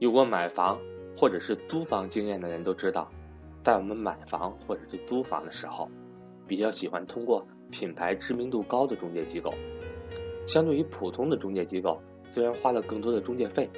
[0.00, 0.78] 有过买房
[1.16, 3.10] 或者是租房经验的人都知道，
[3.62, 5.88] 在我们买房或者是租房的时候，
[6.46, 9.54] 比较喜欢通过品牌知名度高的中介机构。
[10.46, 13.70] 相对于普通的中介机构，虽然花了更多的中介费，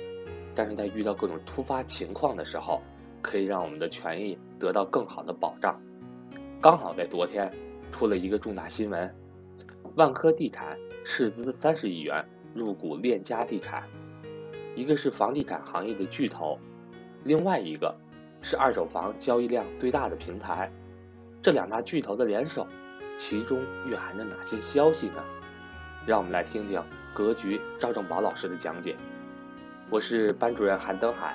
[0.55, 2.81] 但是在遇到各种突发情况的时候，
[3.21, 5.79] 可以让我们的权益得到更好的保障。
[6.61, 7.53] 刚好在昨天，
[7.93, 9.15] 出了一个重大新闻：
[9.95, 13.85] 万科地产斥资三十亿元入股链家地产。
[14.77, 16.59] 一个是房地产行业的巨头，
[17.25, 17.97] 另外一个
[18.43, 20.71] 是二手房交易量最大的平台。
[21.41, 22.67] 这两大巨头的联手，
[23.17, 25.25] 其中蕴含着哪些消息呢？
[26.05, 26.79] 让我们来听听
[27.15, 28.95] 格局赵正宝老师的讲解。
[29.89, 31.35] 我是班主任韩登海。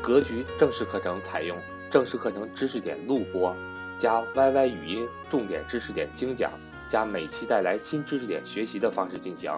[0.00, 1.58] 格局正式课程采用
[1.90, 3.54] 正式课程知识点录播，
[3.98, 6.52] 加 YY 语音重点知识点精讲，
[6.88, 9.52] 加每期带来新知识点学习的方式进行。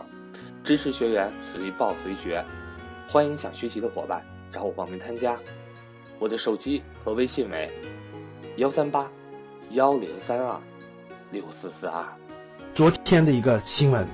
[0.64, 2.42] 支持学员随报随学。
[3.08, 5.38] 欢迎想学习的伙伴找我报名参加，
[6.18, 7.70] 我的手机和微信为
[8.56, 9.10] 幺三八
[9.70, 10.60] 幺零三二
[11.30, 12.04] 六四四二。
[12.74, 14.08] 昨天的一个新闻，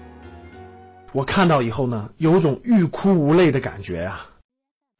[1.13, 4.27] 我看到以后呢，有种欲哭无泪的感觉呀。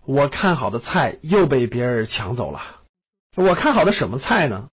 [0.05, 2.61] 我看好的菜又被别人抢走了。
[3.37, 4.69] 我看好的什么菜呢？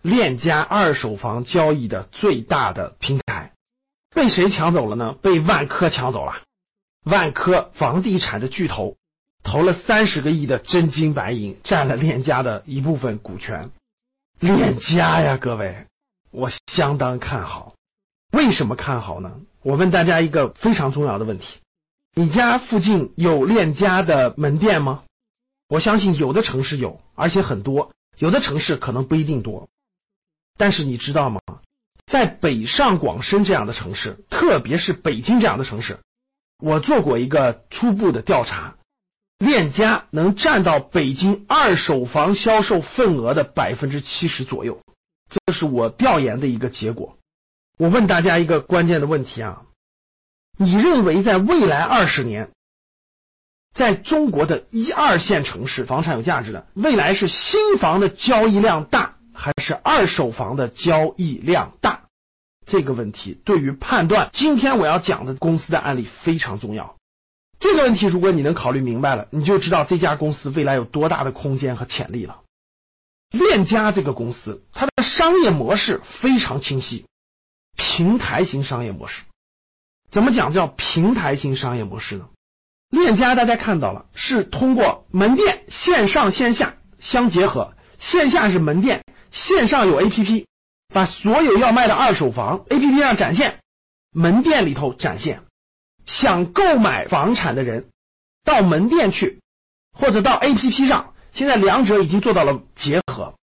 [0.00, 3.52] 链家二手房交易的最大的平台，
[4.14, 5.14] 被谁抢走了呢？
[5.22, 6.42] 被万科抢走了。
[7.04, 8.96] 万科房地产的巨头
[9.42, 13.70] 投了三十个亿的真金白银，占了链家的一部分股权。
[14.40, 15.86] 链家呀，各位，
[16.30, 17.74] 我相当看好。
[18.32, 19.30] 为什么看好呢？
[19.60, 21.58] 我问大家一个非常重要的问题：
[22.14, 25.04] 你家附近有链家的门店吗？
[25.68, 29.68] 我相信有的城市有，而且很多；有的城市可能不一定多。
[30.56, 31.40] 但是你知道吗？
[32.06, 35.98] 在北上广深这样的城市，特别是北京这样的城市。
[36.64, 38.76] 我做过一个初步的调查，
[39.36, 44.80] 链家能占到北京二手房销售份额的百分之七十左右，
[45.28, 47.18] 这是我调研的一个结果。
[47.76, 49.64] 我问大家一个关键的问题啊，
[50.56, 52.50] 你认为在未来二十年，
[53.74, 62.03] 在中国的一二线城市房产有价值的，未来是新房的交易量大，还是二手房的交易量大？
[62.66, 66.96] 这个问题对于判断今天我要讲的公司的案例非常重要。
[67.58, 72.40] 这个问题如果你能考虑明白了，你就知道这家公司未来有多大的空间和潜力了。
[73.30, 77.06] 链家这个公司，它的商业模式非常清晰，
[77.76, 79.22] 平台型商业模式。
[80.10, 82.28] 怎么讲叫平台型商业模式呢？
[82.90, 89.02] 链家大家看到了，是通过门店线上线下相结合，线下是门店，
[89.32, 90.44] 线上有 APP。
[90.94, 93.58] 把所有要卖的二手房 A P P 上展现，
[94.12, 95.42] 门店里头展现，
[96.06, 97.88] 想购买房产的人
[98.44, 99.40] 到门店去，
[99.92, 103.34] 或者到 A P P 上，现在两者已经做到了结合。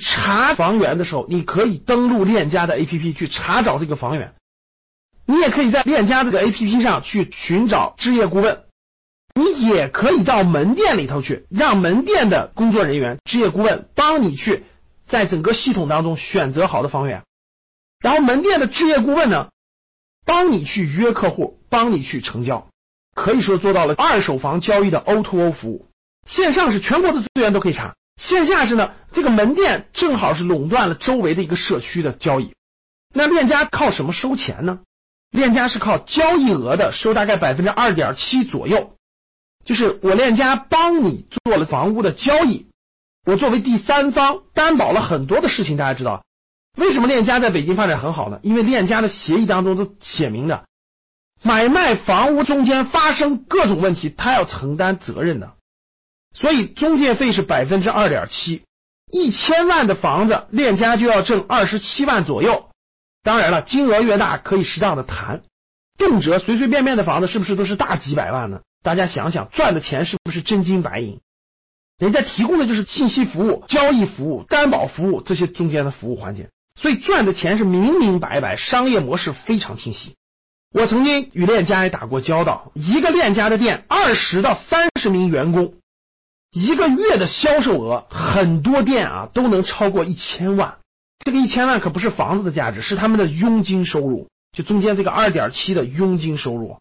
[0.00, 4.34] 查房源的时候，你可以登录链家的 A P P 去查找这个房源，
[5.26, 8.64] 你也可以在链家这个 A P P 上去寻找置业顾问，
[9.34, 14.66] 你也可以到门店里头去，让门店的工作人员、置业顾问帮你去。
[15.12, 17.22] 在整个系统当中选择好的房源，
[18.00, 19.50] 然后门店的置业顾问呢，
[20.24, 22.66] 帮你去约客户，帮你去成交，
[23.14, 25.86] 可以说做到了二手房交易的 O to O 服务。
[26.26, 32.54] 线上是全国的资源都可以查，线下是呢，这个门店正好是垄断了周围的一个社区的交易。
[33.14, 34.80] 那链家靠什么收钱呢？
[35.30, 38.96] 链家是靠交易额的收，大概百分之二点七左右，
[39.62, 42.71] 就是我链家帮你做了房屋的交易。
[43.24, 46.24] 我作为第三方担保了很多的事情，大家知道，
[46.76, 48.40] 为什么链家在北京发展很好呢？
[48.42, 50.64] 因为链家的协议当中都写明的，
[51.42, 55.54] 买卖房屋中间发生各种问题，他要承担责任的，
[56.34, 58.62] 所以中介费是百分之二点七，
[59.12, 62.70] 一千万的房子链家就要挣二十七万左右。
[63.22, 65.42] 当然了，金额越大可以适当的谈，
[65.96, 68.62] 动辄随随便便的房子是不是都是大几百万呢？
[68.82, 71.20] 大家想想，赚的钱是不是真金白银？
[71.98, 76.48] 人家提供的就是信息服务、交易服务、担保服务这些中间的服务环节，
[76.80, 80.14] 所以赚的钱是明明白白，商业模式非常清晰。
[80.74, 85.74] 我曾经与链家也打过交道，一个链家的店，二十到三十名员工，
[86.50, 90.78] 一个月的销售额，很多店啊都能超过一千万。
[91.24, 96.78] 这个一千万可不是房子的价值，是他们的佣金收入，就中间这个二点七的佣金收入。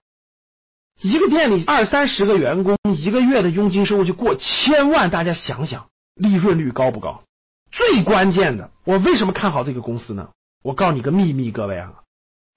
[1.04, 7.24] 一个店里二三十个员工，一个月的佣金收入就过千万，大家想想利润率高不高？
[7.72, 10.30] 最关键的，我为什么看好这个公司呢？
[10.62, 11.94] 我告诉你个秘密，各位啊，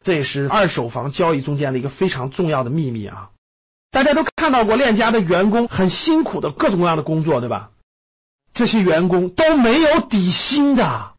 [0.04, 3.30] 这也是二手房交易中间的一个非常重要的秘密啊。
[3.90, 7.70] 大家都看到过链家的员工很辛苦的各种各样的工作，对吧？
[8.52, 11.14] 这些员工都没有底薪的，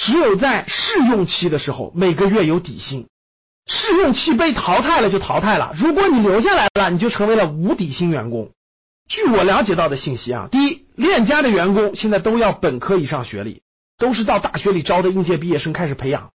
[0.00, 3.08] 只有在试用期的时候每个月有底薪。
[3.66, 8.50] 试用期被淘汰了就淘汰了，如果你留下来了，你就成为了无底薪员工。
[9.08, 13.62] 据我了解到的信息啊，第一，链家的员工现在都要本科以上学历，
[13.98, 16.30] 都是到大学里招的应届毕业生开始培养。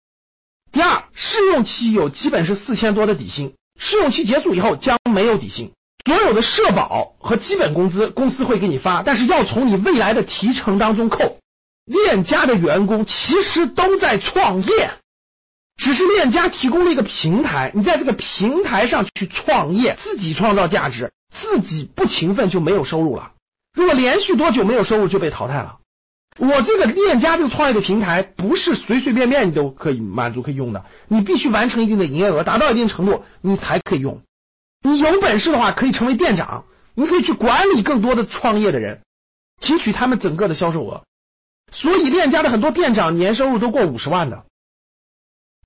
[0.72, 5.70] 第二，试用期有基本是四千多的底薪，试用期结束以后将没有底薪，
[6.06, 11.38] 所有的社保和基本工资公司会给你发，但是要从你未来的提成当中扣。
[11.84, 14.90] 链家的员工其实都在创业，
[15.76, 21.12] 只是链家提供了一个平台，你在这个平台上去创业，自己创造价值。
[21.34, 23.32] 自己不勤奋就没有收入了。
[23.74, 25.78] 如果连续多久没有收入就被淘汰了。
[26.38, 34.20] 我这个链家这个创业的平台不是随随便便你都可以满足可以用的，你必须完成一定的营业额，达到一定程度你才可以用。
[34.82, 36.64] 你有本事的话可以成为店长，
[36.94, 39.00] 你可以去管理更多的创业的人，
[39.58, 41.02] 提取他们整个的销售额。
[41.72, 44.44] 所以链家的很多店长年收入都过五十万的。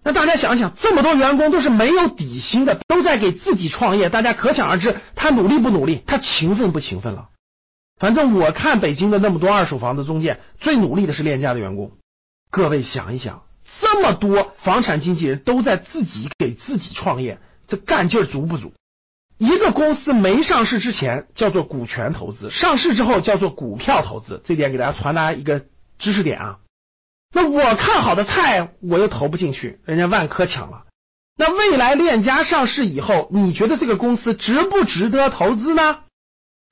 [0.02, 7.28] 那大家想想，这么多员工都是没有底薪的，都在给自己创业，大家可想而知，他努力不努力，他勤奋不勤奋了。
[7.98, 11.92] 反正我看北京的那么多二手房的中介，最努力的是链家的员工。
[12.50, 13.42] 各位想一想，
[13.80, 18.72] 这么多房产经纪人都在自己给自己创业，这干劲足不足？
[19.38, 25.66] 一个公司没上市之前叫做股权投资，上市之后叫做股票投资，这点给大家传达一个
[25.98, 26.58] 知识点啊。
[27.32, 30.86] 那我看好的菜，我又投不进去，人家万科抢了。
[31.38, 36.00] 那未来链家上市以后，你觉得这个公司值不值得投资呢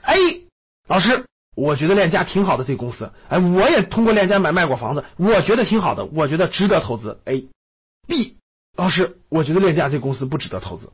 [0.02, 0.46] ？A，
[0.88, 7.20] 老师，我觉得链家挺好的，这个公司，哎，我也通过链家买卖过房子，我觉得挺好的，我觉得值得投资。
[7.26, 8.38] A，B，
[8.74, 10.90] 老师，我觉得链家这公司不值得投资。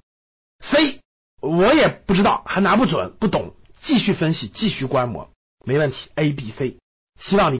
[0.65, 0.99] C，
[1.41, 5.31] 我也不知道，还拿不准，不懂，继续分析，继续观摩，
[5.65, 6.11] 没问题。
[6.17, 6.79] A、B、C，
[7.21, 7.60] 希望你。